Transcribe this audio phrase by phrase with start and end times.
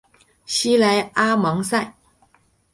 [0.47, 1.93] 西莱阿芒塞。